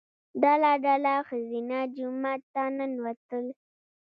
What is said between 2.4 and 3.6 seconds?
ته ننوتل.